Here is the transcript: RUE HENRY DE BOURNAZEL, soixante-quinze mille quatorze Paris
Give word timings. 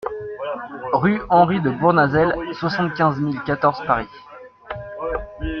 RUE 0.99 1.21
HENRY 1.29 1.59
DE 1.61 1.69
BOURNAZEL, 1.69 2.33
soixante-quinze 2.55 3.19
mille 3.21 3.39
quatorze 3.43 3.83
Paris 3.85 4.09